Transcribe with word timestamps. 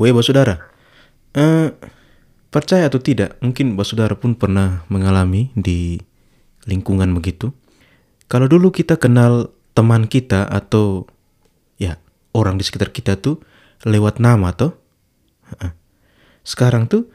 Weh, 0.00 0.16
saudara. 0.24 0.56
Eh, 1.36 1.76
percaya 2.48 2.88
atau 2.88 3.04
tidak, 3.04 3.36
mungkin 3.44 3.76
saudara 3.84 4.16
pun 4.16 4.32
pernah 4.32 4.80
mengalami 4.88 5.52
di 5.52 6.00
lingkungan 6.64 7.12
begitu. 7.12 7.52
Kalau 8.24 8.48
dulu 8.48 8.72
kita 8.72 8.96
kenal 8.96 9.52
teman 9.76 10.08
kita 10.08 10.48
atau 10.48 11.04
ya 11.76 12.00
orang 12.32 12.56
di 12.56 12.64
sekitar 12.64 12.96
kita 12.96 13.20
tuh 13.20 13.44
lewat 13.84 14.24
nama 14.24 14.56
tuh. 14.56 14.72
Sekarang 16.48 16.88
tuh 16.88 17.12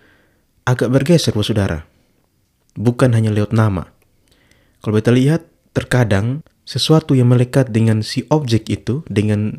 agak 0.70 0.94
bergeser, 0.94 1.34
saudara. 1.42 1.90
Bukan 2.78 3.18
hanya 3.18 3.34
lewat 3.34 3.50
nama. 3.50 3.90
Kalau 4.86 4.94
kita 5.02 5.10
lihat, 5.10 5.42
terkadang 5.74 6.46
sesuatu 6.70 7.18
yang 7.18 7.34
melekat 7.34 7.74
dengan 7.74 8.06
si 8.06 8.30
objek 8.30 8.70
itu, 8.70 9.02
dengan 9.10 9.58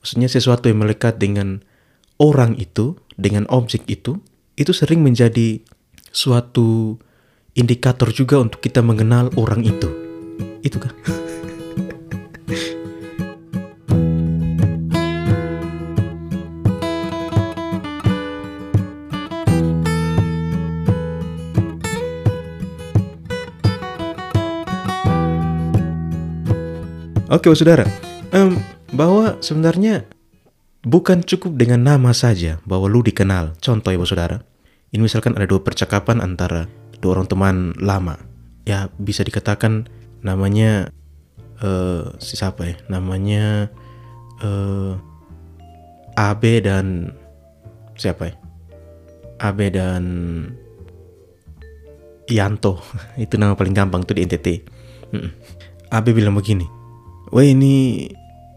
maksudnya 0.00 0.32
sesuatu 0.32 0.72
yang 0.72 0.80
melekat 0.80 1.20
dengan 1.20 1.60
orang 2.22 2.54
itu 2.54 2.94
dengan 3.18 3.50
objek 3.50 3.82
itu 3.90 4.22
itu 4.54 4.70
sering 4.70 5.02
menjadi 5.02 5.58
suatu 6.14 6.94
indikator 7.58 8.14
juga 8.14 8.38
untuk 8.38 8.62
kita 8.62 8.78
mengenal 8.78 9.34
orang 9.34 9.66
itu. 9.66 9.90
Itu 10.62 10.78
kan? 10.78 10.94
Oke, 27.32 27.48
saudara, 27.56 27.88
um, 28.36 28.60
bahwa 28.92 29.40
sebenarnya 29.40 30.04
Bukan 30.82 31.22
cukup 31.22 31.54
dengan 31.54 31.86
nama 31.86 32.10
saja 32.10 32.58
bahwa 32.66 32.90
lu 32.90 33.06
dikenal. 33.06 33.54
Contoh 33.62 33.94
ya, 33.94 34.02
saudara. 34.02 34.42
Ini 34.90 34.98
misalkan 34.98 35.38
ada 35.38 35.46
dua 35.46 35.62
percakapan 35.62 36.18
antara 36.18 36.66
dua 36.98 37.18
orang 37.18 37.30
teman 37.30 37.56
lama. 37.78 38.18
Ya, 38.66 38.90
bisa 38.98 39.22
dikatakan 39.22 39.86
namanya 40.26 40.90
uh, 41.62 42.10
si 42.18 42.34
siapa 42.34 42.66
ya? 42.66 42.74
Namanya 42.90 43.70
uh, 44.42 44.98
eh, 46.18 46.18
AB 46.18 46.42
dan 46.66 47.14
siapa 47.94 48.34
ya? 48.34 48.34
AB 49.38 49.58
dan 49.70 50.02
Yanto. 52.26 52.82
Itu 53.22 53.38
nama 53.38 53.54
paling 53.54 53.74
gampang 53.74 54.02
tuh 54.02 54.18
di 54.18 54.26
NTT. 54.26 54.48
AB 55.94 56.06
bilang 56.10 56.34
begini. 56.34 56.66
Wah 57.30 57.46
ini 57.46 58.06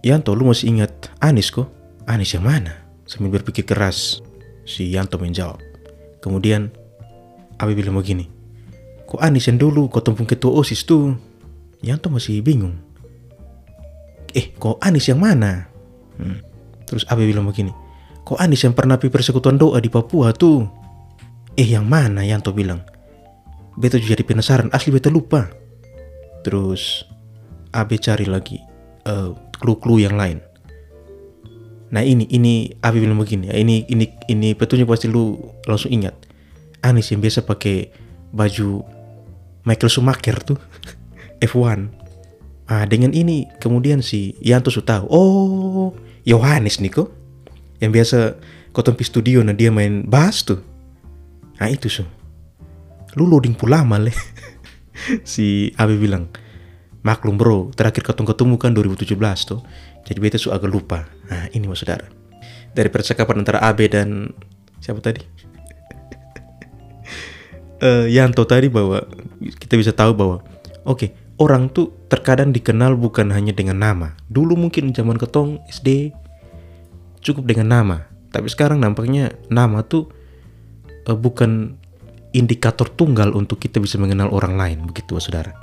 Yanto 0.02 0.34
lu 0.34 0.50
masih 0.50 0.74
ingat 0.74 1.14
Anis 1.22 1.54
kok? 1.54 1.75
Anis 2.06 2.38
yang 2.38 2.46
mana? 2.46 2.86
Sambil 3.06 3.42
berpikir 3.42 3.66
keras, 3.66 4.22
si 4.66 4.94
Yanto 4.94 5.18
menjawab. 5.18 5.62
Kemudian, 6.22 6.74
Abi 7.62 7.78
bilang 7.78 7.98
begini, 7.98 8.30
Kok 9.06 9.22
Anis 9.22 9.46
yang 9.46 9.62
dulu 9.62 9.86
kau 9.90 10.02
tumpung 10.02 10.26
ketua 10.26 10.54
OSIS 10.58 10.86
tuh? 10.86 11.14
Yanto 11.86 12.10
masih 12.10 12.42
bingung. 12.42 12.74
Eh, 14.34 14.52
kok 14.58 14.82
Anis 14.82 15.08
yang 15.08 15.22
mana? 15.22 15.70
Hmm. 16.18 16.42
Terus 16.90 17.06
Abi 17.10 17.30
bilang 17.30 17.46
begini, 17.46 17.70
Kok 18.26 18.42
Anis 18.42 18.66
yang 18.66 18.74
pernah 18.74 18.98
pi 18.98 19.14
persekutuan 19.14 19.58
doa 19.62 19.78
di 19.78 19.90
Papua 19.90 20.34
tuh? 20.34 20.66
Eh, 21.54 21.70
yang 21.70 21.86
mana? 21.86 22.26
Yanto 22.26 22.50
bilang. 22.52 22.82
Beto 23.78 24.02
jadi 24.02 24.26
penasaran, 24.26 24.74
asli 24.74 24.90
beto 24.90 25.14
lupa. 25.14 25.46
Terus 26.42 27.06
Abi 27.76 28.00
cari 28.02 28.26
lagi 28.26 28.58
uh, 29.06 29.36
clue-clue 29.62 30.08
yang 30.08 30.16
lain. 30.18 30.42
Nah 31.96 32.04
ini 32.04 32.28
ini 32.28 32.76
Abi 32.84 33.00
bilang 33.00 33.16
begini, 33.16 33.48
ini 33.56 33.88
ini 33.88 34.12
ini 34.28 34.52
petunjuk 34.52 34.92
pasti 34.92 35.08
lu 35.08 35.40
langsung 35.64 35.96
ingat. 35.96 36.12
Anis 36.84 37.16
yang 37.16 37.24
biasa 37.24 37.48
pakai 37.48 37.88
baju 38.36 38.84
Michael 39.64 39.88
Schumacher 39.88 40.36
tuh 40.44 40.60
F1. 41.48 41.88
Ah 42.68 42.84
dengan 42.84 43.16
ini 43.16 43.48
kemudian 43.64 44.04
si 44.04 44.36
Yanto 44.44 44.68
sudah 44.68 45.00
tahu. 45.00 45.06
Oh 45.08 45.88
Yohanes 46.28 46.84
nih 46.84 46.92
kok 46.92 47.16
yang 47.80 47.96
biasa 47.96 48.36
kotompi 48.76 49.08
studio 49.08 49.40
nah 49.40 49.56
dia 49.56 49.72
main 49.72 50.04
bass 50.04 50.44
tuh. 50.44 50.60
Nah 51.64 51.72
itu 51.72 51.88
so. 51.88 52.04
Lu 53.16 53.24
loading 53.24 53.56
pula 53.56 53.80
lama 53.80 54.04
leh. 54.04 54.18
si 55.24 55.72
Abi 55.80 55.96
bilang, 55.96 56.28
maklum 57.08 57.40
bro, 57.40 57.72
terakhir 57.72 58.04
ketemu 58.04 58.28
ketemu 58.36 58.54
kan 58.60 58.72
2017 58.76 59.16
tuh. 59.48 59.64
Jadi 60.06 60.18
beta 60.22 60.38
su 60.38 60.54
agak 60.54 60.70
lupa. 60.70 61.10
Nah 61.28 61.50
ini 61.52 61.66
mas 61.66 61.82
saudara. 61.82 62.06
Dari 62.76 62.90
percakapan 62.94 63.42
antara 63.42 63.60
AB 63.66 63.80
dan 63.90 64.30
siapa 64.78 65.02
tadi? 65.02 65.22
uh, 67.82 68.06
Yanto 68.16 68.46
tadi 68.46 68.70
bahwa 68.70 69.02
kita 69.42 69.76
bisa 69.76 69.92
tahu 69.92 70.12
bahwa 70.14 70.38
oke 70.86 70.98
okay, 70.98 71.10
orang 71.42 71.74
tuh 71.74 71.90
terkadang 72.08 72.54
dikenal 72.54 72.94
bukan 72.94 73.34
hanya 73.34 73.52
dengan 73.52 73.82
nama. 73.82 74.14
Dulu 74.30 74.54
mungkin 74.54 74.94
zaman 74.94 75.18
ketong 75.18 75.64
SD 75.68 76.14
cukup 77.26 77.50
dengan 77.50 77.74
nama, 77.74 77.98
tapi 78.30 78.46
sekarang 78.54 78.78
nampaknya 78.78 79.34
nama 79.50 79.82
tuh 79.82 80.14
uh, 81.10 81.18
bukan 81.18 81.82
indikator 82.36 82.92
tunggal 82.92 83.32
untuk 83.34 83.58
kita 83.58 83.80
bisa 83.80 83.96
mengenal 83.96 84.30
orang 84.30 84.60
lain 84.60 84.78
begitu 84.86 85.16
saudara 85.24 85.56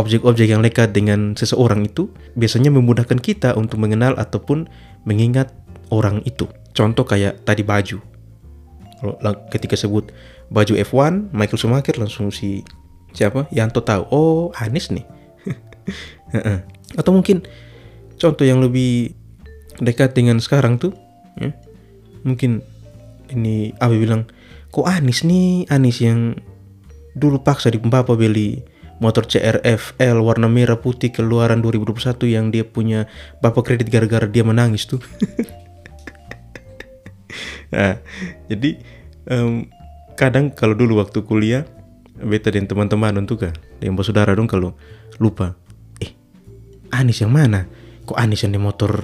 objek-objek 0.00 0.48
yang 0.48 0.64
lekat 0.64 0.96
dengan 0.96 1.36
seseorang 1.36 1.84
itu 1.84 2.08
biasanya 2.36 2.72
memudahkan 2.72 3.20
kita 3.20 3.52
untuk 3.58 3.76
mengenal 3.76 4.16
ataupun 4.16 4.68
mengingat 5.04 5.52
orang 5.92 6.24
itu. 6.24 6.48
Contoh 6.72 7.04
kayak 7.04 7.44
tadi 7.44 7.60
baju. 7.60 8.00
Ketika 9.52 9.76
sebut 9.76 10.14
baju 10.48 10.72
F1, 10.78 11.34
Michael 11.34 11.60
Schumacher 11.60 11.96
langsung 12.00 12.32
si 12.32 12.64
siapa? 13.12 13.44
Yanto 13.52 13.84
tahu. 13.84 14.02
Oh, 14.08 14.42
Anis 14.56 14.88
nih. 14.88 15.04
Atau 17.00 17.12
mungkin 17.12 17.44
contoh 18.16 18.44
yang 18.46 18.64
lebih 18.64 19.12
dekat 19.82 20.16
dengan 20.16 20.40
sekarang 20.40 20.80
tuh, 20.80 20.96
ya, 21.36 21.52
mungkin 22.24 22.64
ini 23.28 23.76
Abi 23.76 24.00
bilang, 24.00 24.28
kok 24.72 24.88
Anis 24.88 25.26
nih, 25.26 25.68
Anis 25.68 26.00
yang 26.00 26.38
dulu 27.12 27.44
paksa 27.44 27.68
di 27.68 27.76
Bapak 27.76 28.16
beli 28.16 28.71
motor 29.02 29.26
CRF 29.26 29.98
L 29.98 30.22
warna 30.22 30.46
merah 30.46 30.78
putih 30.78 31.10
keluaran 31.10 31.58
2021 31.58 32.22
yang 32.30 32.54
dia 32.54 32.62
punya 32.62 33.10
bapak 33.42 33.66
kredit 33.66 33.90
gara-gara 33.90 34.30
dia 34.30 34.46
menangis 34.46 34.86
tuh. 34.86 35.02
nah, 37.74 37.98
jadi 38.46 38.78
um, 39.26 39.66
kadang 40.14 40.54
kalau 40.54 40.78
dulu 40.78 41.02
waktu 41.02 41.18
kuliah 41.26 41.66
beta 42.22 42.54
dan 42.54 42.70
teman-teman 42.70 43.26
untuk 43.26 43.42
kan 43.42 43.54
yang 43.82 43.98
saudara 43.98 44.38
dong 44.38 44.46
kalau 44.46 44.78
lupa 45.18 45.58
eh 45.98 46.14
Anis 46.94 47.26
yang 47.26 47.34
mana? 47.34 47.66
Kok 48.06 48.14
Anis 48.14 48.46
yang 48.46 48.54
di 48.54 48.62
motor 48.62 49.02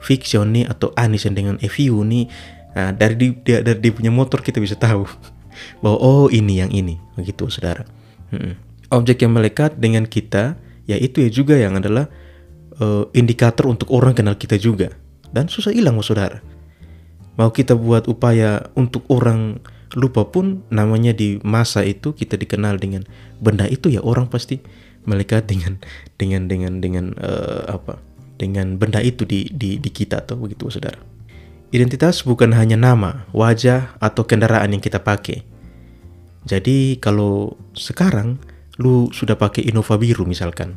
fiction 0.00 0.48
nih 0.56 0.64
atau 0.64 0.96
Anis 0.96 1.28
yang 1.28 1.36
dengan 1.36 1.56
EVU 1.60 2.00
nih? 2.08 2.24
Nah, 2.72 2.96
dari 2.96 3.36
dia 3.44 3.60
dari 3.60 3.84
dia 3.84 3.92
punya 3.92 4.08
motor 4.08 4.40
kita 4.40 4.64
bisa 4.64 4.80
tahu 4.80 5.04
bahwa 5.84 6.00
oh 6.00 6.32
ini 6.32 6.64
yang 6.64 6.72
ini. 6.72 6.96
Begitu 7.20 7.52
saudara. 7.52 7.84
Hmm 8.32 8.65
objek 8.90 9.22
yang 9.26 9.34
melekat 9.34 9.78
dengan 9.78 10.06
kita, 10.06 10.58
yaitu 10.86 11.26
ya 11.26 11.30
juga 11.30 11.54
yang 11.58 11.78
adalah 11.78 12.06
uh, 12.78 13.08
indikator 13.12 13.66
untuk 13.66 13.90
orang 13.90 14.14
kenal 14.14 14.38
kita 14.38 14.56
juga. 14.60 14.94
Dan 15.30 15.50
susah 15.50 15.74
hilang, 15.74 15.98
saudara. 16.00 16.40
Mau 17.36 17.52
kita 17.52 17.76
buat 17.76 18.08
upaya 18.08 18.72
untuk 18.78 19.04
orang 19.12 19.60
lupa 19.94 20.24
pun 20.28 20.64
namanya 20.72 21.12
di 21.12 21.38
masa 21.44 21.84
itu 21.84 22.12
kita 22.16 22.36
dikenal 22.36 22.80
dengan 22.80 23.04
benda 23.38 23.68
itu 23.68 23.92
ya 23.92 24.02
orang 24.02 24.26
pasti 24.26 24.60
melekat 25.06 25.46
dengan 25.46 25.78
dengan 26.18 26.50
dengan 26.50 26.82
dengan 26.82 27.04
uh, 27.16 27.70
apa 27.70 28.00
dengan 28.36 28.76
benda 28.76 29.00
itu 29.00 29.24
di 29.24 29.48
di 29.48 29.80
di 29.80 29.90
kita 29.92 30.24
tuh 30.26 30.36
begitu 30.36 30.68
saudara. 30.68 31.00
Identitas 31.74 32.22
bukan 32.22 32.54
hanya 32.54 32.78
nama, 32.78 33.26
wajah 33.34 33.98
atau 33.98 34.22
kendaraan 34.22 34.70
yang 34.70 34.82
kita 34.82 35.02
pakai. 35.02 35.42
Jadi 36.46 37.02
kalau 37.02 37.58
sekarang 37.74 38.38
lu 38.76 39.08
sudah 39.12 39.36
pakai 39.36 39.64
Innova 39.68 39.96
biru 39.96 40.24
misalkan. 40.28 40.76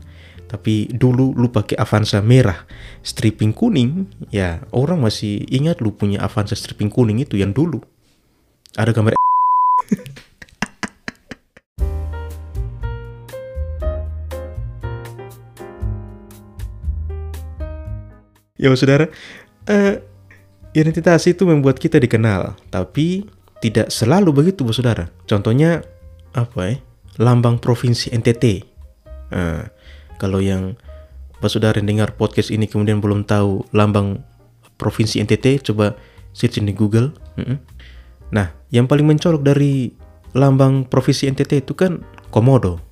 Tapi 0.49 0.89
dulu 0.89 1.37
lu 1.37 1.53
pakai 1.53 1.77
Avanza 1.77 2.25
merah 2.25 2.65
stripping 3.05 3.53
kuning 3.53 4.09
ya 4.33 4.65
orang 4.73 4.97
masih 4.97 5.45
ingat 5.45 5.77
lu 5.77 5.93
punya 5.93 6.25
Avanza 6.25 6.57
stripping 6.57 6.89
kuning 6.89 7.21
itu 7.21 7.37
yang 7.37 7.53
dulu. 7.53 7.77
Ada 8.73 8.89
gambar 8.89 9.13
ya 18.57 18.73
saudara. 18.73 19.05
Uh, 19.69 20.01
identitas 20.73 21.29
itu 21.29 21.45
membuat 21.45 21.77
kita 21.77 22.01
dikenal 22.01 22.57
tapi 22.73 23.29
tidak 23.61 23.93
selalu 23.93 24.33
begitu 24.33 24.65
saudara. 24.73 25.13
Contohnya 25.29 25.85
apa 26.33 26.73
ya 26.73 26.88
lambang 27.19 27.59
provinsi 27.59 28.15
NTT. 28.15 28.63
Nah, 29.35 29.67
kalau 30.17 30.39
yang 30.39 30.79
Saudara 31.39 31.79
dengar 31.79 32.19
podcast 32.19 32.51
ini 32.51 32.67
kemudian 32.67 32.99
belum 32.99 33.23
tahu 33.23 33.63
lambang 33.71 34.19
provinsi 34.75 35.23
NTT, 35.23 35.71
coba 35.71 35.95
searching 36.35 36.67
di 36.67 36.75
Google. 36.75 37.15
Nah, 38.35 38.51
yang 38.75 38.91
paling 38.91 39.07
mencolok 39.07 39.43
dari 39.43 39.87
lambang 40.35 40.83
provinsi 40.83 41.31
NTT 41.31 41.63
itu 41.63 41.73
kan 41.79 42.03
komodo. 42.27 42.83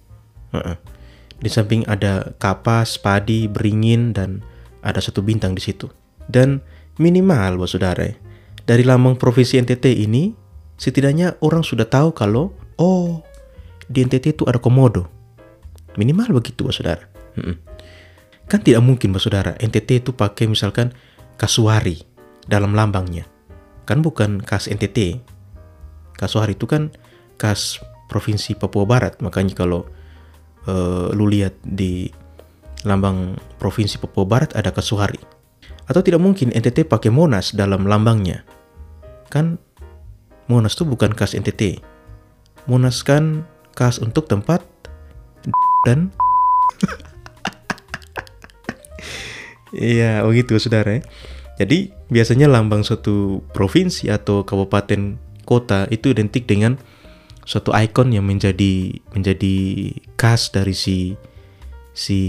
Di 1.37 1.51
samping 1.51 1.83
ada 1.91 2.33
kapas, 2.39 2.95
padi, 2.95 3.51
beringin, 3.51 4.15
dan 4.15 4.39
ada 4.79 5.03
satu 5.03 5.19
bintang 5.19 5.51
di 5.51 5.61
situ. 5.61 5.91
Dan 6.31 6.63
minimal, 6.95 7.59
bos 7.59 7.75
saudara, 7.75 8.07
dari 8.63 8.83
lambang 8.87 9.19
provinsi 9.19 9.59
NTT 9.59 10.07
ini, 10.07 10.31
setidaknya 10.79 11.35
orang 11.43 11.67
sudah 11.67 11.85
tahu 11.85 12.15
kalau, 12.15 12.55
oh, 12.79 13.21
di 13.87 14.03
NTT 14.03 14.35
itu 14.39 14.43
ada 14.47 14.59
komodo. 14.59 15.07
Minimal 15.97 16.37
begitu, 16.37 16.67
bos 16.67 16.77
saudara. 16.77 17.07
Mm-mm. 17.39 17.57
Kan 18.47 18.59
tidak 18.63 18.83
mungkin, 18.83 19.15
bos 19.15 19.25
saudara, 19.25 19.55
NTT 19.57 20.05
itu 20.05 20.11
pakai 20.13 20.47
misalkan 20.47 20.93
kasuari 21.39 22.03
dalam 22.45 22.75
lambangnya. 22.75 23.25
Kan 23.87 24.03
bukan 24.03 24.43
khas 24.43 24.67
NTT. 24.67 25.23
Kasuari 26.15 26.53
itu 26.53 26.67
kan 26.67 26.91
khas 27.39 27.79
provinsi 28.11 28.55
Papua 28.55 28.83
Barat. 28.83 29.19
Makanya 29.23 29.55
kalau 29.55 29.87
uh, 30.67 31.11
lu 31.15 31.27
lihat 31.31 31.55
di 31.63 32.11
lambang 32.83 33.39
provinsi 33.57 33.99
Papua 33.99 34.27
Barat 34.27 34.51
ada 34.55 34.75
kasuari. 34.75 35.19
Atau 35.87 36.03
tidak 36.03 36.19
mungkin 36.19 36.51
NTT 36.51 36.91
pakai 36.91 37.07
Monas 37.07 37.55
dalam 37.55 37.87
lambangnya. 37.87 38.43
Kan 39.31 39.55
Monas 40.51 40.75
itu 40.75 40.83
bukan 40.83 41.15
khas 41.15 41.31
NTT. 41.35 41.79
Monas 42.67 43.03
kan 43.03 43.47
khas 43.77 44.01
untuk 44.01 44.25
tempat 44.25 44.65
dan 45.85 46.09
Iya, 49.75 50.23
begitu 50.23 50.57
oh 50.57 50.61
saudara 50.63 50.97
ya. 50.97 51.01
Jadi 51.59 51.91
biasanya 52.07 52.47
lambang 52.47 52.87
suatu 52.87 53.43
provinsi 53.51 54.07
atau 54.07 54.47
kabupaten 54.47 55.19
kota 55.43 55.89
itu 55.91 56.13
identik 56.13 56.47
dengan 56.47 56.79
suatu 57.43 57.75
ikon 57.75 58.15
yang 58.15 58.23
menjadi 58.27 58.99
menjadi 59.11 59.55
khas 60.15 60.55
dari 60.55 60.71
si 60.71 61.19
si 61.97 62.19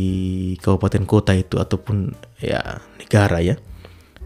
kabupaten 0.64 1.04
kota 1.04 1.36
itu 1.36 1.60
ataupun 1.60 2.16
ya 2.40 2.80
negara 2.98 3.38
ya. 3.38 3.54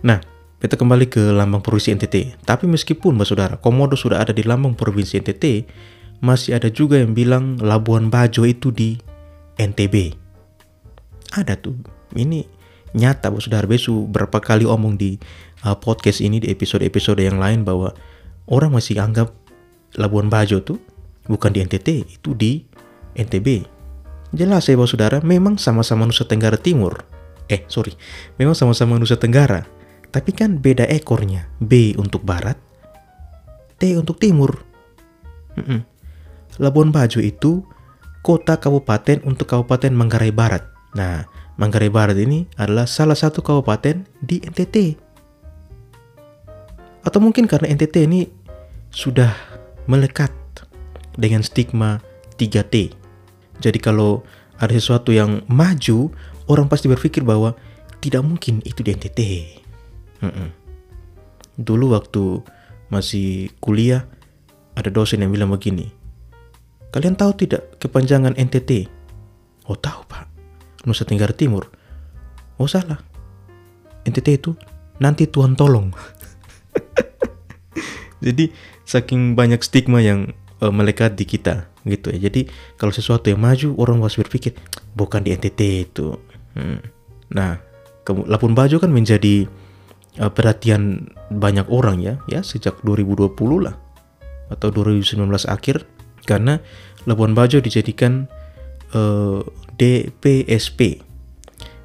Nah, 0.07 0.23
kita 0.63 0.79
kembali 0.79 1.11
ke 1.11 1.35
lambang 1.35 1.61
provinsi 1.61 1.99
NTT. 1.99 2.47
Tapi 2.47 2.71
meskipun 2.71 3.19
Mbak 3.19 3.27
Saudara, 3.27 3.55
Komodo 3.59 3.99
sudah 3.99 4.23
ada 4.23 4.31
di 4.31 4.47
lambang 4.47 4.79
provinsi 4.79 5.19
NTT, 5.19 5.45
masih 6.23 6.55
ada 6.55 6.71
juga 6.71 7.03
yang 7.03 7.13
bilang 7.13 7.59
Labuan 7.59 8.09
Bajo 8.09 8.47
itu 8.47 8.71
di 8.71 8.97
NTB. 9.59 10.15
Ada 11.35 11.59
tuh. 11.59 11.75
Ini 12.15 12.47
nyata 12.95 13.29
Mbak 13.29 13.43
Saudara. 13.43 13.67
Besu 13.67 14.07
berapa 14.07 14.39
kali 14.39 14.63
omong 14.63 14.95
di 14.97 15.19
uh, 15.67 15.75
podcast 15.75 16.23
ini 16.23 16.39
di 16.39 16.49
episode-episode 16.49 17.19
yang 17.19 17.43
lain 17.43 17.67
bahwa 17.67 17.91
orang 18.47 18.71
masih 18.71 19.03
anggap 19.03 19.35
Labuan 19.99 20.31
Bajo 20.31 20.63
tuh 20.63 20.79
bukan 21.27 21.51
di 21.51 21.61
NTT, 21.67 21.89
itu 22.07 22.31
di 22.39 22.63
NTB. 23.19 23.67
Jelas 24.33 24.65
ya 24.65 24.79
bahwa 24.79 24.89
saudara, 24.89 25.19
memang 25.21 25.61
sama-sama 25.61 26.09
Nusa 26.09 26.25
Tenggara 26.25 26.57
Timur. 26.57 27.05
Eh, 27.53 27.69
sorry, 27.69 27.93
memang 28.41 28.57
sama-sama 28.57 28.97
Nusa 28.97 29.21
Tenggara. 29.21 29.69
Tapi 30.09 30.33
kan 30.33 30.61
beda 30.61 30.89
ekornya. 30.89 31.49
B 31.61 31.93
untuk 32.01 32.25
barat, 32.25 32.57
T 33.77 33.93
untuk 33.97 34.17
timur. 34.17 34.65
Mm 35.61 35.65
-mm. 35.65 35.92
Labuan 36.61 36.93
Bajo 36.93 37.23
itu 37.23 37.65
kota 38.21 38.61
kabupaten 38.61 39.25
untuk 39.25 39.49
Kabupaten 39.51 39.93
Manggarai 39.93 40.33
Barat. 40.33 40.63
Nah, 40.93 41.25
Manggarai 41.57 41.89
Barat 41.89 42.17
ini 42.17 42.45
adalah 42.61 42.85
salah 42.85 43.17
satu 43.17 43.41
kabupaten 43.41 44.05
di 44.21 44.41
NTT. 44.45 44.97
Atau 47.03 47.19
mungkin 47.19 47.51
karena 47.51 47.73
NTT 47.73 48.07
ini 48.07 48.31
sudah 48.95 49.33
melekat 49.91 50.31
dengan 51.19 51.43
stigma 51.43 51.99
3T. 52.39 52.95
Jadi 53.59 53.79
kalau 53.83 54.23
ada 54.63 54.73
sesuatu 54.73 55.11
yang 55.11 55.43
maju, 55.51 56.15
orang 56.47 56.71
pasti 56.71 56.87
berpikir 56.87 57.27
bahwa 57.27 57.59
tidak 57.99 58.23
mungkin 58.23 58.63
itu 58.63 58.87
di 58.87 58.91
NTT. 58.95 59.21
Mm-mm. 60.23 60.49
Dulu 61.59 61.95
waktu 61.95 62.43
masih 62.89 63.51
kuliah, 63.59 64.07
ada 64.79 64.89
dosen 64.89 65.21
yang 65.21 65.35
bilang 65.35 65.51
begini, 65.51 65.91
kalian 66.93 67.17
tahu 67.17 67.33
tidak 67.35 67.81
kepanjangan 67.81 68.37
NTT? 68.37 68.87
Oh 69.67 69.79
tahu 69.79 70.05
pak, 70.07 70.29
Nusa 70.85 71.09
Tenggara 71.09 71.33
Timur. 71.33 71.73
Oh 72.61 72.69
salah, 72.69 73.01
NTT 74.05 74.29
itu 74.39 74.53
nanti 75.01 75.27
Tuhan 75.27 75.57
tolong. 75.57 75.91
Jadi 78.25 78.55
saking 78.87 79.35
banyak 79.35 79.65
stigma 79.65 79.99
yang 79.99 80.31
uh, 80.63 80.71
melekat 80.71 81.17
di 81.19 81.25
kita 81.27 81.73
gitu 81.89 82.15
ya. 82.15 82.31
Jadi 82.31 82.47
kalau 82.79 82.95
sesuatu 82.95 83.33
yang 83.33 83.43
maju 83.43 83.75
orang 83.81 83.99
pasti 83.99 84.23
berpikir 84.23 84.53
bukan 84.95 85.25
di 85.27 85.35
NTT 85.35 85.61
itu. 85.91 86.15
Hmm. 86.55 86.79
Nah, 87.33 87.59
Labuan 88.07 88.53
Bajo 88.53 88.77
kan 88.79 88.93
menjadi 88.93 89.49
uh, 90.21 90.31
perhatian 90.31 91.11
banyak 91.33 91.67
orang 91.73 91.99
ya, 92.05 92.21
ya 92.29 92.45
sejak 92.45 92.79
2020 92.85 93.33
lah 93.65 93.75
atau 94.53 94.69
2019 94.69 95.25
akhir 95.49 95.89
karena 96.25 96.63
Labuan 97.05 97.35
Bajo 97.35 97.59
dijadikan 97.59 98.31
uh, 98.95 99.43
eh, 99.79 100.01
DPSP 100.07 101.03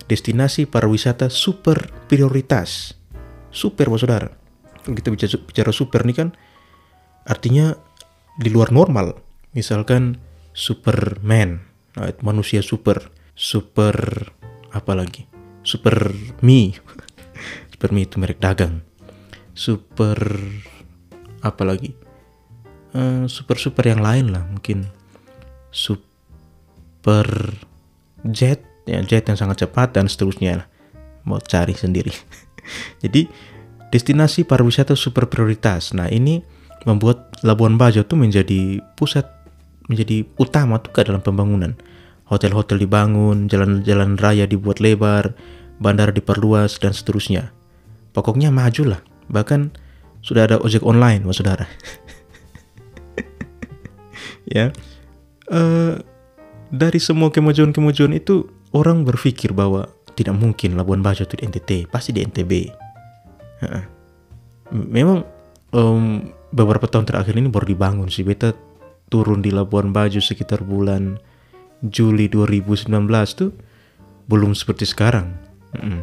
destinasi 0.08 0.70
pariwisata 0.70 1.28
super 1.28 1.90
prioritas. 2.08 2.96
Super, 3.52 3.90
saudara 3.98 4.48
kita 4.96 5.12
bicara, 5.12 5.36
bicara 5.44 5.72
super 5.76 6.08
nih 6.08 6.16
kan 6.16 6.30
artinya 7.28 7.76
di 8.40 8.48
luar 8.54 8.72
normal. 8.72 9.20
Misalkan 9.52 10.22
Superman, 10.54 11.66
nah, 11.98 12.14
manusia 12.22 12.62
super, 12.62 13.10
super 13.34 14.30
apa 14.72 14.94
lagi? 14.94 15.26
Super 15.66 16.14
Mi. 16.46 16.72
super 17.74 17.90
Mi 17.92 18.06
itu 18.06 18.22
merek 18.22 18.40
dagang. 18.40 18.86
Super 19.58 20.38
apa 21.42 21.64
lagi? 21.66 22.07
Uh, 22.98 23.30
super 23.30 23.62
super 23.62 23.86
yang 23.86 24.02
lain 24.02 24.34
lah 24.34 24.42
mungkin. 24.42 24.90
Super 25.70 27.30
jet, 28.26 28.66
ya 28.90 29.06
jet 29.06 29.30
yang 29.30 29.38
sangat 29.38 29.62
cepat 29.62 29.94
dan 29.94 30.10
seterusnya 30.10 30.66
lah. 30.66 30.68
Mau 31.22 31.38
cari 31.38 31.78
sendiri. 31.78 32.10
Jadi 33.06 33.30
destinasi 33.94 34.50
pariwisata 34.50 34.98
super 34.98 35.30
prioritas. 35.30 35.94
Nah 35.94 36.10
ini 36.10 36.42
membuat 36.90 37.38
Labuan 37.46 37.78
Bajo 37.78 38.02
tuh 38.02 38.18
menjadi 38.18 38.82
pusat 38.98 39.30
menjadi 39.86 40.26
utama 40.42 40.82
tuh 40.82 40.90
dalam 41.06 41.22
pembangunan. 41.22 41.78
Hotel-hotel 42.28 42.82
dibangun, 42.82 43.48
jalan-jalan 43.48 44.18
raya 44.20 44.50
dibuat 44.50 44.82
lebar, 44.82 45.38
bandara 45.80 46.12
diperluas 46.12 46.82
dan 46.82 46.92
seterusnya. 46.92 47.56
Pokoknya 48.12 48.50
maju 48.50 48.98
lah. 48.98 49.02
Bahkan 49.32 49.72
sudah 50.26 50.50
ada 50.50 50.58
ojek 50.60 50.84
online, 50.84 51.24
mas 51.24 51.40
saudara. 51.40 51.70
ya, 54.48 54.72
uh, 55.52 55.96
dari 56.72 57.00
semua 57.00 57.32
kemajuan-kemajuan 57.32 58.16
itu 58.16 58.48
orang 58.76 59.08
berpikir 59.08 59.56
bahwa 59.56 59.88
tidak 60.18 60.36
mungkin 60.36 60.76
Labuan 60.76 61.06
Bajo 61.06 61.24
itu 61.24 61.38
di 61.38 61.46
NTT, 61.46 61.72
pasti 61.94 62.12
di 62.12 62.26
NTB. 62.26 62.52
Uh, 63.64 63.86
memang 64.74 65.24
um, 65.72 66.34
beberapa 66.52 66.90
tahun 66.90 67.06
terakhir 67.06 67.38
ini 67.38 67.48
baru 67.48 67.70
dibangun 67.70 68.10
sih. 68.10 68.26
Beta 68.26 68.52
turun 69.08 69.40
di 69.40 69.54
Labuan 69.54 69.94
Bajo 69.96 70.20
sekitar 70.20 70.66
bulan 70.66 71.22
Juli 71.86 72.28
2019 72.28 72.90
tuh 73.38 73.52
belum 74.28 74.52
seperti 74.58 74.84
sekarang. 74.90 75.38
Mm-mm. 75.78 76.02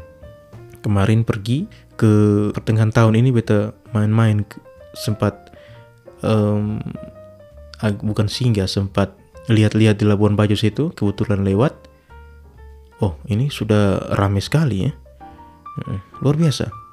Kemarin 0.81 1.25
pergi 1.25 1.65
ke 1.97 2.13
pertengahan 2.53 2.93
tahun 2.93 3.17
ini 3.17 3.33
beta 3.33 3.73
main-main 3.97 4.45
sempat 4.93 5.55
um, 6.21 6.81
bukan 7.83 8.31
singgah 8.31 8.71
sempat 8.71 9.17
lihat-lihat 9.51 10.01
di 10.01 10.05
Labuan 10.09 10.37
Bajo 10.39 10.57
situ 10.57 10.95
kebetulan 10.95 11.43
lewat. 11.45 11.75
Oh 13.03 13.19
ini 13.27 13.51
sudah 13.51 14.15
ramai 14.15 14.41
sekali 14.41 14.89
ya. 14.89 14.93
Luar 16.23 16.39
biasa 16.39 16.85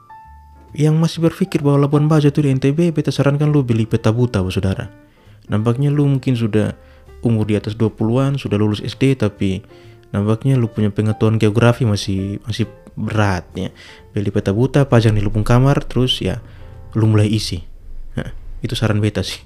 yang 0.72 0.96
masih 0.98 1.20
berpikir 1.20 1.60
bahwa 1.60 1.84
Labuan 1.84 2.08
Bajo 2.08 2.32
itu 2.32 2.40
di 2.40 2.50
NTB, 2.56 2.96
beta 2.96 3.12
sarankan 3.12 3.52
lu 3.52 3.60
beli 3.64 3.84
peta 3.84 4.12
buta, 4.16 4.40
saudara. 4.48 4.88
Nampaknya 5.52 5.92
lu 5.92 6.08
mungkin 6.08 6.34
sudah 6.40 6.80
umur 7.22 7.44
di 7.44 7.60
atas 7.60 7.76
20-an, 7.76 8.40
sudah 8.40 8.56
lulus 8.56 8.80
SD, 8.80 9.20
tapi 9.20 9.60
nampaknya 10.16 10.56
lu 10.56 10.72
punya 10.72 10.88
pengetahuan 10.88 11.36
geografi 11.36 11.84
masih 11.84 12.40
masih 12.48 12.72
berat 12.96 13.44
ya. 13.52 13.70
Beli 14.16 14.32
peta 14.32 14.56
buta, 14.56 14.88
pajang 14.88 15.20
di 15.20 15.22
lubung 15.24 15.44
kamar, 15.44 15.84
terus 15.84 16.24
ya 16.24 16.40
lu 16.96 17.08
mulai 17.08 17.28
isi. 17.28 17.68
Nah, 18.16 18.32
itu 18.64 18.72
saran 18.72 19.04
beta 19.04 19.28
sih. 19.28 19.44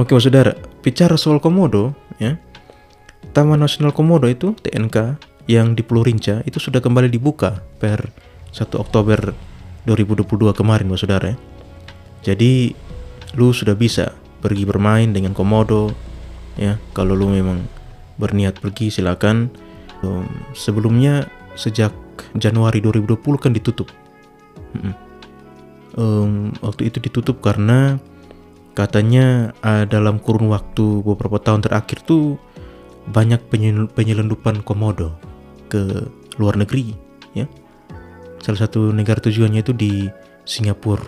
Oke, 0.00 0.16
Saudara, 0.16 0.56
bicara 0.80 1.20
soal 1.20 1.44
komodo, 1.44 1.92
ya. 2.16 2.40
Taman 3.36 3.60
Nasional 3.60 3.92
Komodo 3.92 4.32
itu 4.32 4.56
TNK 4.56 5.20
yang 5.44 5.76
di 5.76 5.84
Pulau 5.84 6.08
Rinca 6.08 6.40
itu 6.48 6.56
sudah 6.56 6.80
kembali 6.80 7.12
dibuka 7.12 7.60
per 7.76 8.08
1 8.48 8.80
Oktober 8.80 9.36
2022 9.84 10.56
kemarin, 10.56 10.88
Saudara. 10.96 11.28
Ya. 11.28 11.36
Jadi 12.32 12.72
lu 13.36 13.52
sudah 13.52 13.76
bisa 13.76 14.16
pergi 14.40 14.64
bermain 14.64 15.12
dengan 15.12 15.36
komodo 15.36 15.92
ya. 16.56 16.80
Kalau 16.96 17.12
lu 17.12 17.28
memang 17.28 17.60
berniat 18.16 18.56
pergi 18.56 18.88
silakan. 18.88 19.52
Um, 20.00 20.24
sebelumnya 20.56 21.28
sejak 21.60 21.92
Januari 22.40 22.80
2020 22.80 23.20
kan 23.36 23.52
ditutup. 23.52 23.92
Um, 25.92 26.56
waktu 26.64 26.88
itu 26.88 27.04
ditutup 27.04 27.44
karena 27.44 28.00
katanya 28.74 29.56
uh, 29.60 29.84
dalam 29.84 30.22
kurun 30.22 30.50
waktu 30.50 31.02
beberapa 31.02 31.42
tahun 31.42 31.64
terakhir 31.66 32.06
tuh 32.06 32.38
banyak 33.10 33.42
penyelundupan 33.96 34.62
komodo 34.62 35.14
ke 35.66 36.06
luar 36.38 36.56
negeri 36.58 36.94
ya. 37.34 37.46
Salah 38.40 38.66
satu 38.66 38.94
negara 38.94 39.20
tujuannya 39.20 39.60
itu 39.60 39.72
di 39.76 39.92
Singapura. 40.48 41.04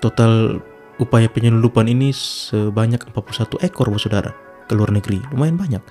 Total 0.00 0.62
upaya 0.96 1.28
penyelundupan 1.28 1.90
ini 1.90 2.14
sebanyak 2.14 3.02
41 3.12 3.66
ekor 3.66 3.92
bu 3.92 3.98
saudara 4.00 4.32
ke 4.70 4.72
luar 4.72 4.94
negeri. 4.94 5.20
Lumayan 5.34 5.58
banyak. 5.60 5.84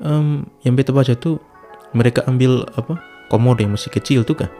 Um, 0.00 0.48
yang 0.64 0.80
beta 0.80 0.96
baca 0.96 1.12
tuh 1.12 1.36
mereka 1.92 2.24
ambil 2.24 2.64
apa 2.72 2.96
komodo 3.28 3.62
yang 3.62 3.74
masih 3.74 3.92
kecil 3.92 4.24
tuh 4.24 4.32
kan 4.32 4.50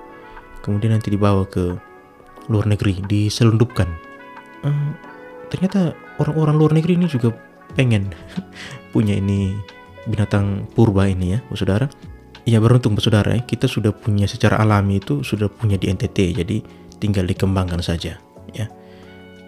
kemudian 0.61 0.93
nanti 0.95 1.09
dibawa 1.11 1.49
ke 1.49 1.79
luar 2.53 2.67
negeri 2.69 3.01
diselundupkan 3.07 3.89
um, 4.65 4.97
ternyata 5.53 5.93
orang-orang 6.23 6.57
luar 6.57 6.73
negeri 6.77 6.97
ini 6.97 7.07
juga 7.11 7.35
pengen 7.75 8.11
punya 8.95 9.17
ini 9.17 9.55
binatang 10.09 10.67
purba 10.73 11.07
ini 11.07 11.37
ya 11.37 11.41
bu 11.47 11.55
saudara. 11.57 11.87
Ya 12.49 12.57
beruntung 12.59 12.97
bu 12.97 13.05
saudara 13.05 13.37
ya 13.37 13.43
kita 13.45 13.69
sudah 13.69 13.93
punya 13.93 14.25
secara 14.25 14.59
alami 14.59 14.99
itu 14.99 15.21
sudah 15.21 15.47
punya 15.47 15.77
di 15.77 15.93
NTT 15.93 16.41
jadi 16.41 16.57
tinggal 16.99 17.29
dikembangkan 17.29 17.81
saja 17.85 18.17
ya. 18.57 18.67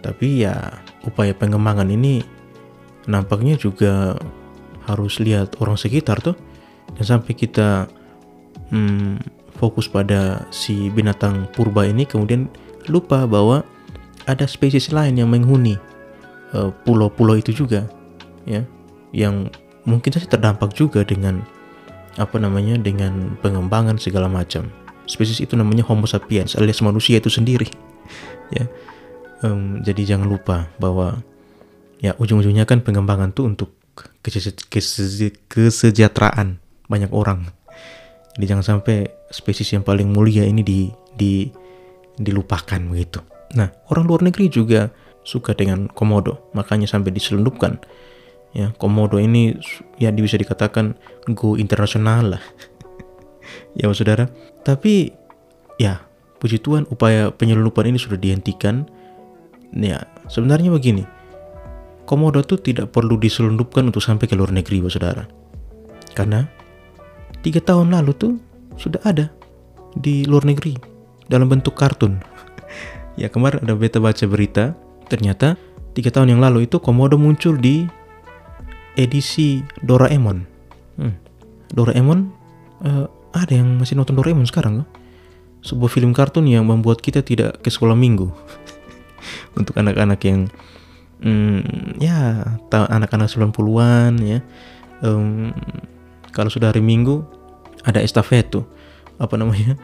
Tapi 0.03 0.43
ya 0.43 0.83
upaya 1.07 1.33
pengembangan 1.33 1.87
ini 1.89 2.23
nampaknya 3.07 3.59
juga 3.59 4.19
harus 4.87 5.23
lihat 5.23 5.59
orang 5.63 5.79
sekitar 5.79 6.19
tuh 6.19 6.35
dan 6.99 7.05
sampai 7.07 7.33
kita 7.39 7.87
hmm, 8.75 9.23
fokus 9.57 9.87
pada 9.87 10.47
si 10.51 10.91
binatang 10.91 11.47
purba 11.55 11.87
ini 11.87 12.03
kemudian 12.03 12.51
lupa 12.91 13.25
bahwa 13.31 13.63
ada 14.27 14.47
spesies 14.47 14.93
lain 14.95 15.19
yang 15.19 15.31
menghuni 15.31 15.79
eh, 16.55 16.71
pulau-pulau 16.87 17.39
itu 17.39 17.51
juga 17.55 17.87
ya 18.47 18.63
yang 19.13 19.51
mungkin 19.85 20.11
saja 20.15 20.27
terdampak 20.39 20.73
juga 20.75 21.03
dengan 21.03 21.43
apa 22.21 22.37
namanya 22.37 22.77
dengan 22.77 23.41
pengembangan 23.41 23.97
segala 23.97 24.29
macam. 24.29 24.69
Spesies 25.09 25.43
itu 25.43 25.59
namanya 25.59 25.83
Homo 25.85 26.07
sapiens 26.07 26.55
alias 26.55 26.81
manusia 26.85 27.19
itu 27.19 27.29
sendiri 27.29 27.67
ya. 28.55 28.65
Um, 29.43 29.83
jadi 29.83 30.15
jangan 30.15 30.31
lupa 30.31 30.71
bahwa 30.79 31.19
ya 31.99 32.15
ujung-ujungnya 32.15 32.63
kan 32.63 32.79
pengembangan 32.87 33.35
tuh 33.35 33.51
untuk 33.51 33.75
kesejahteraan 35.51 36.63
banyak 36.87 37.11
orang. 37.11 37.51
Jadi 38.39 38.45
jangan 38.47 38.79
sampai 38.79 39.11
spesies 39.35 39.75
yang 39.75 39.83
paling 39.83 40.15
mulia 40.15 40.47
ini 40.47 40.63
di, 40.63 40.89
di 41.19 41.51
dilupakan 42.17 42.81
begitu 42.87 43.32
nah 43.53 43.69
orang 43.93 44.05
luar 44.09 44.23
negeri 44.25 44.49
juga 44.49 44.89
suka 45.23 45.55
dengan 45.55 45.87
komodo 45.93 46.51
makanya 46.53 46.91
sampai 46.91 47.15
diselundupkan. 47.15 47.79
Ya 48.53 48.69
komodo 48.77 49.17
ini 49.17 49.57
ya 49.97 50.13
bisa 50.13 50.37
dikatakan 50.37 50.99
go 51.33 51.57
internasional 51.57 52.37
lah. 52.37 52.45
Ya 53.77 53.89
saudara. 53.91 54.29
Tapi 54.63 55.13
ya 55.81 56.05
puji 56.39 56.61
Tuhan 56.61 56.85
upaya 56.93 57.33
penyelundupan 57.33 57.89
ini 57.89 57.99
sudah 57.99 58.21
dihentikan. 58.21 58.85
Ya 59.73 60.05
sebenarnya 60.29 60.69
begini 60.73 61.05
komodo 62.05 62.43
itu 62.43 62.59
tidak 62.61 62.93
perlu 62.93 63.17
diselundupkan 63.17 63.89
untuk 63.89 64.05
sampai 64.05 64.29
ke 64.29 64.37
luar 64.37 64.53
negeri 64.53 64.85
saudara. 64.93 65.25
Karena 66.13 66.45
tiga 67.41 67.65
tahun 67.65 67.97
lalu 67.97 68.13
tuh 68.13 68.33
sudah 68.77 69.01
ada 69.05 69.33
di 69.97 70.29
luar 70.29 70.45
negeri 70.45 70.77
dalam 71.29 71.49
bentuk 71.49 71.73
kartun 71.73 72.21
ya 73.17 73.29
kemarin 73.29 73.63
ada 73.65 73.75
beta 73.77 73.99
baca 74.01 74.25
berita 74.25 74.73
ternyata 75.09 75.61
tiga 75.93 76.09
tahun 76.09 76.37
yang 76.37 76.41
lalu 76.41 76.65
itu 76.65 76.81
komodo 76.81 77.21
muncul 77.21 77.57
di 77.57 77.85
edisi 78.97 79.65
Doraemon. 79.85 80.39
Hmm. 81.01 81.17
Doraemon 81.73 82.29
uh, 82.85 83.07
ada 83.33 83.53
yang 83.53 83.81
masih 83.81 83.97
nonton 83.97 84.17
Doraemon 84.17 84.49
sekarang 84.49 84.85
kan? 84.85 84.89
Sebuah 85.63 85.91
film 85.93 86.11
kartun 86.11 86.51
yang 86.51 86.67
membuat 86.67 87.01
kita 87.01 87.23
tidak 87.23 87.63
ke 87.63 87.71
sekolah 87.71 87.95
minggu. 87.95 88.29
Untuk 89.59 89.79
anak-anak 89.79 90.21
yang 90.27 90.51
hmm, 91.23 91.97
ya 92.03 92.45
anak-anak 92.73 93.31
90-an 93.31 94.13
ya. 94.19 94.39
Um, 95.03 95.55
kalau 96.33 96.49
sudah 96.49 96.73
hari 96.73 96.81
Minggu 96.83 97.23
ada 97.83 98.01
estafet 98.01 98.49
tuh 98.49 98.65
apa 99.19 99.35
namanya 99.37 99.75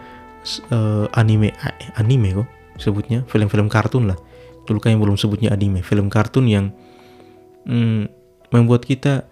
uh, 0.72 1.06
anime 1.14 1.52
anime 1.98 2.42
kok 2.42 2.48
sebutnya 2.78 3.26
film-film 3.26 3.66
kartun 3.66 4.14
lah 4.14 4.18
dulu 4.64 4.78
kan 4.80 4.96
yang 4.96 5.02
belum 5.02 5.18
sebutnya 5.18 5.52
anime 5.52 5.84
film 5.84 6.08
kartun 6.08 6.48
yang 6.48 6.72
hmm, 7.68 8.08
membuat 8.52 8.88
kita 8.88 9.28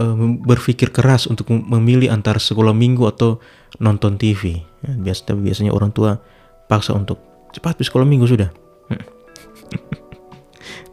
uh, 0.00 0.16
berpikir 0.40 0.90
keras 0.90 1.28
untuk 1.28 1.52
memilih 1.52 2.08
antara 2.08 2.40
sekolah 2.40 2.72
minggu 2.72 3.04
atau 3.08 3.38
nonton 3.78 4.16
TV. 4.16 4.64
Ya, 4.80 4.92
biasa 4.96 5.36
biasanya 5.36 5.72
orang 5.76 5.92
tua 5.92 6.18
paksa 6.66 6.96
untuk 6.96 7.20
cepat 7.52 7.78
di 7.78 7.84
sekolah 7.84 8.06
minggu 8.08 8.26
sudah. 8.26 8.50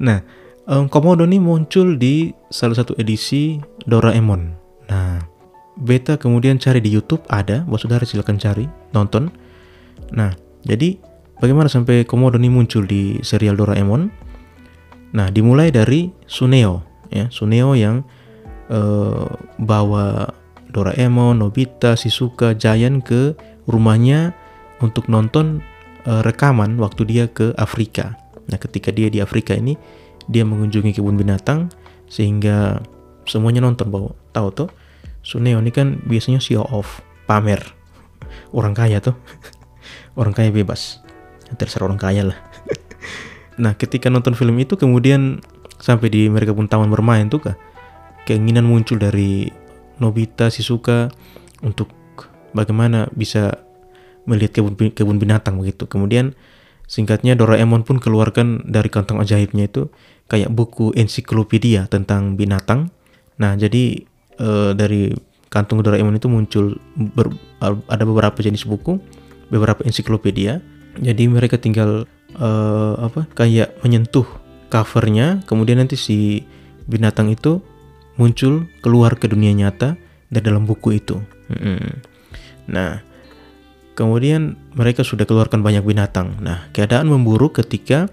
nah, 0.06 0.22
um, 0.68 0.92
Komodo 0.92 1.24
ini 1.24 1.40
muncul 1.40 1.96
di 1.96 2.36
salah 2.52 2.76
satu 2.76 2.94
edisi 3.00 3.58
Doraemon. 3.88 4.42
Nah, 4.92 5.24
beta 5.80 6.20
kemudian 6.20 6.60
cari 6.60 6.84
di 6.84 6.92
YouTube 6.92 7.24
ada, 7.32 7.64
buat 7.64 7.82
saudara 7.82 8.04
silakan 8.04 8.38
cari, 8.38 8.68
nonton. 8.92 9.32
Nah, 10.14 10.32
jadi 10.64 11.00
bagaimana 11.40 11.72
sampai 11.72 12.04
Komodo 12.04 12.38
ini 12.38 12.50
muncul 12.52 12.86
di 12.86 13.22
serial 13.22 13.58
Doraemon? 13.58 14.10
Nah, 15.16 15.28
dimulai 15.32 15.72
dari 15.72 16.12
Suneo 16.28 16.88
ya 17.12 17.32
Suneo 17.32 17.76
yang 17.76 18.04
uh, 18.72 19.28
bawa 19.60 20.32
Doraemon, 20.72 21.40
Nobita, 21.40 21.96
Shizuka, 21.96 22.54
Giant 22.54 23.02
ke 23.04 23.34
rumahnya 23.66 24.36
untuk 24.84 25.08
nonton 25.08 25.64
uh, 26.06 26.22
rekaman 26.22 26.76
waktu 26.78 27.08
dia 27.08 27.26
ke 27.32 27.56
Afrika. 27.56 28.20
Nah, 28.52 28.60
ketika 28.60 28.92
dia 28.92 29.08
di 29.08 29.24
Afrika 29.24 29.56
ini, 29.56 29.80
dia 30.28 30.44
mengunjungi 30.44 30.96
kebun 30.96 31.16
binatang 31.16 31.72
sehingga 32.08 32.80
semuanya 33.28 33.64
nonton 33.64 33.92
bahwa 33.92 34.12
tahu 34.32 34.48
tuh 34.52 34.70
Suneo 35.24 35.60
ini 35.60 35.76
kan 35.76 36.00
biasanya 36.08 36.40
show 36.40 36.64
off, 36.72 37.04
pamer. 37.28 37.60
Orang 38.58 38.72
kaya 38.76 39.04
tuh. 39.04 39.16
orang 40.20 40.34
kaya 40.34 40.50
bebas. 40.50 41.04
Terserah 41.56 41.88
orang 41.88 42.02
kaya 42.02 42.28
lah. 42.28 42.40
nah, 43.64 43.78
ketika 43.80 44.12
nonton 44.12 44.36
film 44.36 44.60
itu 44.60 44.76
kemudian 44.76 45.40
sampai 45.80 46.12
di 46.12 46.28
mereka 46.28 46.52
pun 46.52 46.68
taman 46.68 46.90
bermain 46.92 47.30
tuh 47.30 47.40
kah 47.40 47.56
keinginan 48.28 48.68
muncul 48.68 49.00
dari 49.00 49.48
Nobita 49.98 50.52
Shizuka 50.52 51.08
untuk 51.64 51.90
bagaimana 52.52 53.08
bisa 53.16 53.64
melihat 54.28 54.60
kebun, 54.60 54.92
kebun 54.92 55.18
binatang 55.18 55.58
begitu. 55.58 55.88
Kemudian 55.88 56.36
singkatnya 56.86 57.34
Doraemon 57.40 57.88
pun 57.88 57.98
keluarkan 57.98 58.68
dari 58.68 58.92
kantong 58.92 59.24
ajaibnya 59.24 59.72
itu 59.72 59.88
kayak 60.28 60.52
buku 60.52 60.92
ensiklopedia 60.94 61.88
tentang 61.88 62.36
binatang. 62.36 62.92
Nah 63.40 63.56
jadi 63.56 64.04
e, 64.36 64.50
dari 64.76 65.16
kantung 65.48 65.80
Doraemon 65.80 66.20
itu 66.20 66.28
muncul 66.28 66.76
ber, 66.94 67.32
ada 67.64 68.04
beberapa 68.04 68.38
jenis 68.44 68.68
buku 68.68 69.00
beberapa 69.48 69.80
ensiklopedia 69.88 70.60
jadi 71.00 71.24
mereka 71.30 71.62
tinggal 71.62 72.10
e, 72.34 72.50
apa 72.98 73.30
kayak 73.38 73.78
menyentuh 73.86 74.26
covernya 74.68 75.46
kemudian 75.48 75.80
nanti 75.80 75.96
si 75.96 76.44
binatang 76.88 77.32
itu 77.32 77.64
muncul 78.18 78.66
keluar 78.82 79.16
ke 79.16 79.30
dunia 79.30 79.54
nyata 79.54 79.96
dari 80.28 80.44
dalam 80.44 80.68
buku 80.68 81.00
itu. 81.00 81.18
Hmm. 81.48 82.04
nah 82.68 83.00
kemudian 83.96 84.60
mereka 84.76 85.08
sudah 85.08 85.24
keluarkan 85.24 85.64
banyak 85.64 85.80
binatang. 85.88 86.36
Nah 86.44 86.68
keadaan 86.76 87.08
memburuk 87.08 87.64
ketika 87.64 88.12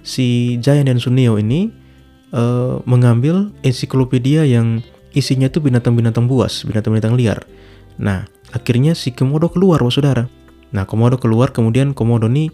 si 0.00 0.56
Giant 0.64 0.88
dan 0.88 0.96
Suneo 0.96 1.36
ini 1.36 1.68
uh, 2.32 2.80
mengambil 2.88 3.52
ensiklopedia 3.60 4.48
yang 4.48 4.80
isinya 5.12 5.52
tuh 5.52 5.60
binatang-binatang 5.60 6.24
buas 6.24 6.64
binatang-binatang 6.64 7.12
liar. 7.20 7.44
Nah 8.00 8.24
akhirnya 8.56 8.96
si 8.96 9.12
Komodo 9.12 9.52
keluar 9.52 9.84
wah 9.84 9.92
saudara 9.92 10.24
nah 10.74 10.84
Komodo 10.84 11.22
keluar 11.22 11.54
kemudian 11.54 11.94
Komodo 11.94 12.26
ini 12.26 12.50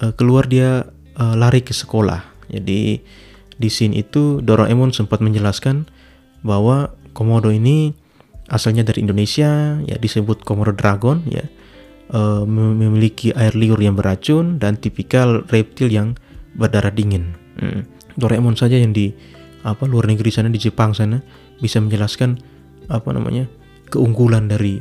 uh, 0.00 0.16
keluar 0.16 0.48
dia 0.48 0.88
uh, 1.20 1.34
lari 1.36 1.60
ke 1.60 1.76
sekolah 1.76 2.24
jadi 2.48 2.98
di 3.60 3.68
scene 3.68 3.92
itu 3.94 4.40
Doraemon 4.40 4.96
sempat 4.96 5.20
menjelaskan 5.20 5.84
bahwa 6.40 6.96
komodo 7.12 7.52
ini 7.52 7.92
asalnya 8.48 8.82
dari 8.82 9.04
Indonesia 9.04 9.78
ya 9.84 9.96
disebut 10.00 10.42
komodo 10.48 10.72
dragon 10.72 11.20
ya 11.28 11.44
uh, 12.16 12.42
memiliki 12.48 13.36
air 13.36 13.54
liur 13.54 13.78
yang 13.78 13.94
beracun 13.94 14.56
dan 14.56 14.80
tipikal 14.80 15.44
reptil 15.52 15.92
yang 15.92 16.18
berdarah 16.56 16.90
dingin. 16.90 17.36
Hmm. 17.60 17.86
Doraemon 18.18 18.58
saja 18.58 18.80
yang 18.80 18.90
di 18.90 19.14
apa 19.60 19.84
luar 19.84 20.08
negeri 20.08 20.32
sana 20.32 20.48
di 20.48 20.56
Jepang 20.56 20.96
sana 20.96 21.20
bisa 21.60 21.78
menjelaskan 21.78 22.40
apa 22.88 23.12
namanya 23.12 23.46
keunggulan 23.92 24.48
dari 24.48 24.80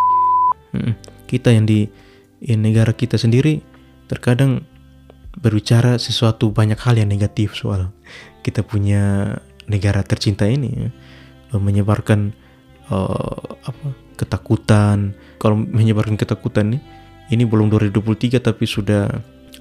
hmm. 0.74 0.92
Kita 1.30 1.54
yang 1.54 1.70
di, 1.70 1.86
di 2.42 2.58
negara 2.58 2.90
kita 2.90 3.14
sendiri 3.14 3.62
terkadang 4.10 4.66
berbicara 5.38 5.94
sesuatu 6.02 6.50
banyak 6.50 6.74
hal 6.82 6.98
yang 6.98 7.06
negatif 7.06 7.54
soal 7.54 7.94
kita 8.42 8.66
punya 8.66 9.36
negara 9.70 10.02
tercinta 10.02 10.50
ini 10.50 10.68
ya. 10.74 10.90
menyebarkan 11.54 12.34
uh, 12.90 13.38
apa 13.62 13.94
ketakutan. 14.18 15.14
Kalau 15.38 15.56
menyebarkan 15.56 16.18
ketakutan 16.18 16.76
nih 16.76 16.82
ini 17.30 17.46
belum 17.46 17.70
2023 17.70 18.42
tapi 18.42 18.64
sudah 18.66 19.06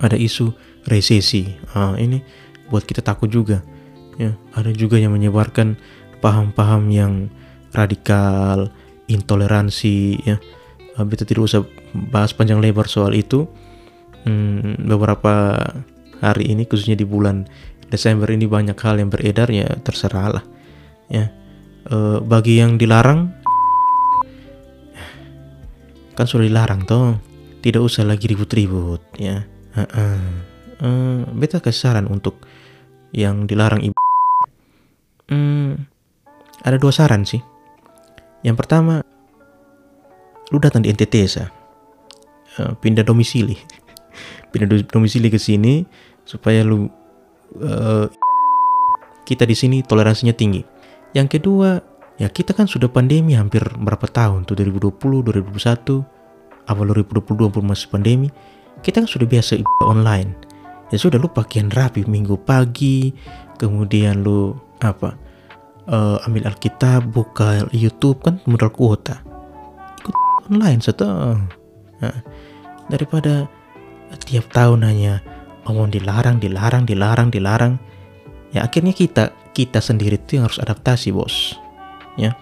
ada 0.01 0.17
isu 0.17 0.49
resesi. 0.89 1.53
Uh, 1.77 1.93
ini 2.01 2.25
buat 2.73 2.83
kita 2.83 3.05
takut 3.05 3.29
juga 3.29 3.61
ya. 4.17 4.33
Ada 4.57 4.73
juga 4.73 4.97
yang 4.97 5.13
menyebarkan 5.13 5.77
paham-paham 6.19 6.89
yang 6.89 7.13
radikal 7.71 8.73
intoleransi 9.05 10.25
ya 10.25 10.38
kita 10.98 11.24
tidak 11.24 11.48
usah 11.50 11.62
bahas 12.12 12.31
panjang 12.34 12.60
lebar 12.63 12.89
soal 12.89 13.13
itu. 13.15 13.46
Hmm, 14.27 14.75
beberapa 14.84 15.55
hari 16.19 16.51
ini 16.51 16.67
khususnya 16.67 17.00
di 17.00 17.08
bulan 17.08 17.48
Desember 17.89 18.29
ini 18.29 18.46
banyak 18.46 18.75
hal 18.77 19.00
yang 19.01 19.10
beredar 19.10 19.50
ya 19.50 19.67
terserah 19.81 20.39
lah 20.39 20.46
ya. 21.10 21.31
E, 21.89 22.22
bagi 22.22 22.60
yang 22.60 22.77
dilarang 22.77 23.34
kan 26.13 26.27
sudah 26.27 26.46
dilarang 26.46 26.84
toh. 26.86 27.17
Tidak 27.60 27.79
usah 27.79 28.08
lagi 28.08 28.27
ribut-ribut 28.27 29.03
ya. 29.19 29.43
Uh 29.75 29.84
-uh. 29.84 30.19
Uh, 30.79 31.27
beta 31.36 31.60
kasih 31.60 31.91
saran 31.91 32.08
untuk 32.08 32.39
yang 33.12 33.43
dilarang 33.43 33.84
ibu. 33.84 34.00
Hmm, 35.27 35.75
ada 36.63 36.79
dua 36.79 36.96
saran 36.96 37.27
sih. 37.27 37.43
Yang 38.48 38.63
pertama 38.63 39.03
lu 40.50 40.58
datang 40.58 40.86
di 40.86 40.89
NTT 40.89 41.15
sa 41.29 41.48
uh, 42.60 42.74
pindah 42.77 43.06
domisili 43.06 43.58
pindah 44.51 44.86
domisili 44.89 45.29
ke 45.29 45.38
sini 45.38 45.86
supaya 46.25 46.62
lu 46.62 46.89
uh, 47.58 48.06
kita 49.29 49.46
di 49.46 49.53
sini 49.53 49.86
toleransinya 49.86 50.34
tinggi. 50.34 50.65
Yang 51.13 51.38
kedua, 51.38 51.77
ya 52.18 52.34
kita 52.34 52.58
kan 52.58 52.65
sudah 52.65 52.89
pandemi 52.89 53.38
hampir 53.38 53.62
berapa 53.62 54.10
tahun 54.10 54.50
tuh 54.50 54.58
2020, 54.58 54.98
2021, 55.29 56.01
awal 56.65 56.86
2022 56.98 57.53
pun 57.53 57.63
masih 57.65 57.88
pandemi. 57.94 58.34
Kita 58.82 59.06
kan 59.06 59.10
sudah 59.10 59.29
biasa 59.29 59.62
online. 59.86 60.34
Ya 60.89 60.98
sudah 60.98 61.22
lu 61.22 61.29
pakaian 61.29 61.70
rapi 61.70 62.10
minggu 62.10 62.41
pagi, 62.41 63.13
kemudian 63.62 64.25
lu 64.25 64.58
apa? 64.82 65.13
Uh, 65.89 66.18
ambil 66.25 66.50
Alkitab, 66.50 67.13
buka 67.13 67.65
YouTube 67.70 68.25
kan 68.25 68.41
modal 68.50 68.74
kuota. 68.74 69.28
Online 70.50 70.82
satu. 70.82 71.06
Nah, 72.01 72.18
daripada 72.90 73.46
tiap 74.25 74.50
tahun 74.50 74.81
hanya 74.81 75.22
ngomong 75.70 75.94
dilarang, 75.94 76.42
dilarang, 76.42 76.90
dilarang, 76.90 77.29
dilarang. 77.29 77.74
Ya 78.50 78.66
akhirnya 78.66 78.98
kita 78.98 79.29
kita 79.53 79.77
sendiri 79.77 80.18
tuh 80.18 80.42
yang 80.42 80.46
harus 80.50 80.57
adaptasi 80.57 81.14
bos. 81.14 81.53
Ya, 82.18 82.33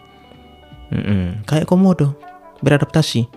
Mm-mm. 0.90 1.44
kayak 1.44 1.68
komodo 1.68 2.16
beradaptasi. 2.64 3.28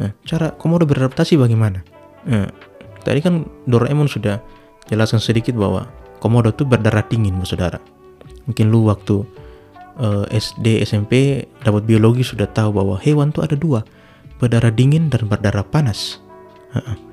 Nah, 0.00 0.10
cara 0.24 0.56
komodo 0.56 0.88
beradaptasi 0.88 1.36
bagaimana? 1.36 1.84
Nah, 2.24 2.48
tadi 3.04 3.20
kan 3.20 3.44
Doraemon 3.68 4.08
sudah 4.08 4.40
jelaskan 4.88 5.20
sedikit 5.20 5.52
bahwa 5.54 5.86
komodo 6.18 6.50
tuh 6.56 6.64
berdarah 6.64 7.04
dingin, 7.04 7.36
bos 7.36 7.52
saudara. 7.52 7.76
Mungkin 8.48 8.72
lu 8.72 8.88
waktu 8.88 9.22
eh, 10.00 10.24
SD, 10.32 10.80
SMP 10.82 11.44
dapat 11.60 11.84
biologi 11.84 12.24
sudah 12.24 12.48
tahu 12.48 12.72
bahwa 12.72 12.96
hewan 12.98 13.30
tuh 13.30 13.44
ada 13.44 13.54
dua, 13.54 13.84
berdarah 14.40 14.72
dingin 14.72 15.12
dan 15.12 15.28
berdarah 15.28 15.64
panas. 15.64 16.18
Uh-uh 16.72 17.10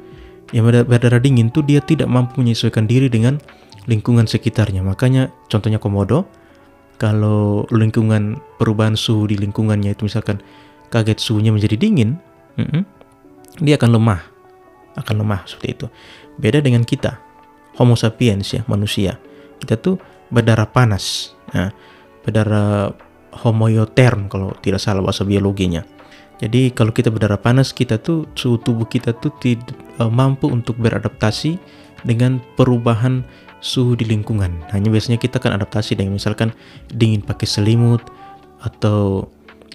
yang 0.56 0.64
berdarah 0.68 1.20
dingin 1.20 1.52
tuh 1.52 1.64
dia 1.66 1.84
tidak 1.84 2.08
mampu 2.08 2.40
menyesuaikan 2.40 2.88
diri 2.88 3.12
dengan 3.12 3.40
lingkungan 3.88 4.28
sekitarnya. 4.28 4.84
Makanya 4.84 5.32
contohnya 5.52 5.80
komodo, 5.80 6.28
kalau 6.96 7.68
lingkungan 7.72 8.40
perubahan 8.56 8.96
suhu 8.96 9.28
di 9.28 9.36
lingkungannya 9.40 9.92
itu 9.96 10.08
misalkan 10.08 10.40
kaget 10.88 11.20
suhunya 11.20 11.52
menjadi 11.52 11.76
dingin, 11.76 12.16
dia 13.60 13.76
akan 13.76 14.00
lemah, 14.00 14.22
akan 14.96 15.16
lemah 15.24 15.42
seperti 15.48 15.84
itu. 15.84 15.88
Beda 16.40 16.64
dengan 16.64 16.88
kita, 16.88 17.20
Homo 17.76 18.00
sapiens 18.00 18.56
ya 18.56 18.64
manusia, 18.72 19.20
kita 19.60 19.76
tuh 19.76 20.00
berdarah 20.32 20.68
panas, 20.68 21.36
nah, 21.52 21.72
berdarah 22.28 22.92
homoioterm 23.32 24.28
kalau 24.28 24.52
tidak 24.60 24.84
salah 24.84 25.00
bahasa 25.00 25.24
biologinya. 25.24 25.88
Jadi 26.38 26.70
kalau 26.76 26.94
kita 26.94 27.10
berdarah 27.10 27.40
panas, 27.40 27.74
kita 27.74 27.98
tuh 27.98 28.30
suhu 28.38 28.62
tubuh 28.62 28.86
kita 28.86 29.16
tuh 29.18 29.34
tidak 29.42 29.74
uh, 29.98 30.12
mampu 30.12 30.46
untuk 30.52 30.78
beradaptasi 30.78 31.58
dengan 32.06 32.38
perubahan 32.60 33.26
suhu 33.58 33.98
di 33.98 34.06
lingkungan. 34.06 34.54
Hanya 34.70 34.94
biasanya 34.94 35.18
kita 35.18 35.42
kan 35.42 35.58
adaptasi 35.58 35.98
dengan 35.98 36.14
misalkan 36.14 36.54
dingin 36.94 37.26
pakai 37.26 37.50
selimut 37.50 38.06
atau 38.62 39.26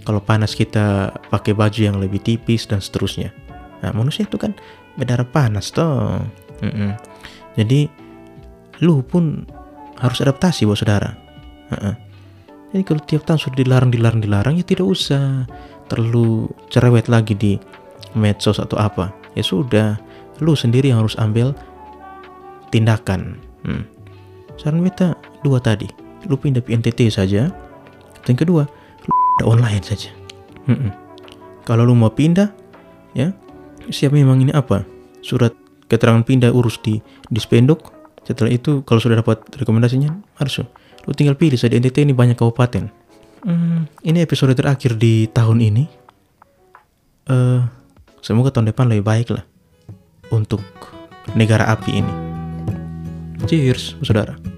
kalau 0.07 0.23
panas 0.23 0.55
kita 0.55 1.11
pakai 1.31 1.55
baju 1.55 1.81
yang 1.83 1.99
lebih 1.99 2.23
tipis 2.23 2.71
dan 2.71 2.79
seterusnya. 2.79 3.35
Nah 3.83 3.91
manusia 3.91 4.23
itu 4.23 4.38
kan 4.38 4.55
berdarah 4.95 5.27
panas 5.27 5.75
toh. 5.75 6.23
Mm 6.62 6.71
-mm. 6.71 6.91
Jadi 7.59 7.91
lu 8.87 9.03
pun 9.03 9.47
harus 9.99 10.19
adaptasi 10.23 10.62
buat 10.62 10.79
saudara. 10.79 11.11
Uh 11.71 11.75
-uh. 11.75 11.95
Jadi 12.73 12.83
kalau 12.89 13.01
tiap 13.05 13.23
tahun 13.29 13.41
sudah 13.41 13.57
dilarang, 13.61 13.91
dilarang, 13.93 14.21
dilarang 14.25 14.55
ya 14.57 14.65
tidak 14.65 14.89
usah 14.89 15.45
terlalu 15.93 16.49
cerewet 16.73 17.13
lagi 17.13 17.37
di 17.37 17.53
medsos 18.17 18.57
atau 18.57 18.81
apa. 18.81 19.13
Ya 19.37 19.45
sudah 19.45 20.01
lu 20.41 20.57
sendiri 20.57 20.89
yang 20.89 21.05
harus 21.05 21.17
ambil 21.21 21.53
tindakan. 22.73 23.37
Hmm. 23.63 23.87
saran 24.59 24.83
beta 24.83 25.15
dua 25.47 25.63
tadi 25.63 25.87
lu 26.27 26.35
pindah 26.35 26.65
PNTT 26.65 27.13
saja. 27.13 27.53
Dan 28.25 28.35
kedua 28.39 28.65
lu 29.05 29.45
online 29.45 29.85
saja. 29.85 30.09
Hmm. 30.63 30.95
kalau 31.67 31.83
lu 31.83 31.95
mau 31.99 32.15
pindah 32.15 32.55
ya 33.19 33.35
siap 33.91 34.17
memang 34.17 34.41
ini 34.41 34.53
apa? 34.55 34.87
Surat 35.21 35.53
keterangan 35.91 36.25
pindah 36.25 36.49
urus 36.55 36.81
di 36.81 37.05
di 37.29 37.41
spenduk. 37.43 37.93
Setelah 38.23 38.55
itu 38.55 38.87
kalau 38.87 39.03
sudah 39.03 39.19
dapat 39.19 39.43
rekomendasinya 39.59 40.15
harus 40.39 40.63
lu 41.07 41.12
tinggal 41.17 41.35
pilih 41.35 41.59
saja 41.59 41.75
NTT 41.79 42.07
ini 42.07 42.15
banyak 42.15 42.38
kabupaten 42.38 43.03
Hmm, 43.43 43.91
ini 44.07 44.23
episode 44.23 44.55
terakhir 44.55 44.95
di 44.95 45.27
tahun 45.27 45.59
ini. 45.59 45.85
Uh, 47.27 47.67
semoga 48.23 48.55
tahun 48.55 48.71
depan 48.71 48.87
lebih 48.87 49.03
baik 49.03 49.29
lah 49.35 49.43
untuk 50.31 50.62
negara 51.35 51.75
api 51.75 51.91
ini. 51.91 52.15
Cheers, 53.51 53.99
saudara. 54.07 54.52